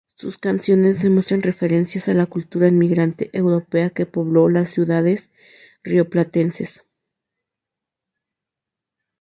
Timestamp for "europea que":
3.33-4.07